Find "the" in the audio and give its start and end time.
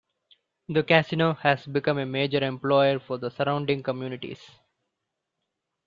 0.67-0.81, 3.19-3.29